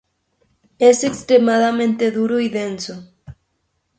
[0.79, 3.03] Es extremadamente duro y denso.